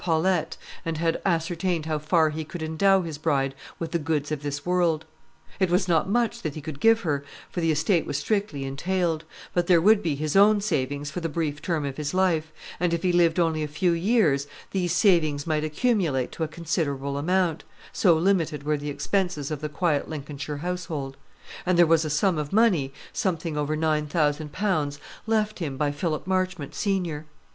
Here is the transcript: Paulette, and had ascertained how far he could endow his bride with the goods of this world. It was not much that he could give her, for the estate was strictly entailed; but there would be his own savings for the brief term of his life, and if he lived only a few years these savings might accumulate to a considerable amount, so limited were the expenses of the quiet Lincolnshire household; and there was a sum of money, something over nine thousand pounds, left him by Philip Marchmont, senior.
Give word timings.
Paulette, 0.03 0.57
and 0.83 0.97
had 0.97 1.21
ascertained 1.27 1.85
how 1.85 1.99
far 1.99 2.31
he 2.31 2.43
could 2.43 2.63
endow 2.63 3.03
his 3.03 3.19
bride 3.19 3.53
with 3.77 3.91
the 3.91 3.99
goods 3.99 4.31
of 4.31 4.41
this 4.41 4.65
world. 4.65 5.05
It 5.59 5.69
was 5.69 5.87
not 5.87 6.09
much 6.09 6.41
that 6.41 6.55
he 6.55 6.59
could 6.61 6.79
give 6.79 7.01
her, 7.01 7.23
for 7.51 7.61
the 7.61 7.71
estate 7.71 8.07
was 8.07 8.17
strictly 8.17 8.63
entailed; 8.65 9.25
but 9.53 9.67
there 9.67 9.79
would 9.79 10.01
be 10.01 10.15
his 10.15 10.35
own 10.35 10.59
savings 10.59 11.11
for 11.11 11.19
the 11.19 11.29
brief 11.29 11.61
term 11.61 11.85
of 11.85 11.97
his 11.97 12.15
life, 12.15 12.51
and 12.79 12.95
if 12.95 13.03
he 13.03 13.13
lived 13.13 13.39
only 13.39 13.61
a 13.61 13.67
few 13.67 13.91
years 13.91 14.47
these 14.71 14.91
savings 14.91 15.45
might 15.45 15.63
accumulate 15.63 16.31
to 16.31 16.43
a 16.43 16.47
considerable 16.47 17.15
amount, 17.15 17.63
so 17.93 18.15
limited 18.15 18.63
were 18.63 18.77
the 18.77 18.89
expenses 18.89 19.51
of 19.51 19.61
the 19.61 19.69
quiet 19.69 20.09
Lincolnshire 20.09 20.57
household; 20.65 21.15
and 21.63 21.77
there 21.77 21.85
was 21.85 22.03
a 22.03 22.09
sum 22.09 22.39
of 22.39 22.51
money, 22.51 22.91
something 23.13 23.55
over 23.55 23.75
nine 23.75 24.07
thousand 24.07 24.51
pounds, 24.51 24.97
left 25.27 25.59
him 25.59 25.77
by 25.77 25.91
Philip 25.91 26.25
Marchmont, 26.25 26.73
senior. 26.73 27.27